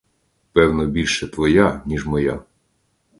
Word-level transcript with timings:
Певно, 0.51 0.85
більше 0.85 1.27
твоя, 1.27 1.81
ніж 1.85 2.05
моя. 2.05 2.43